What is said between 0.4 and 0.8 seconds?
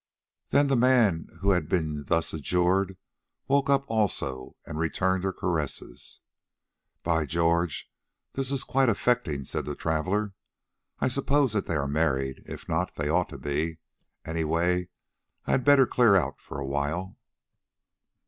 Then the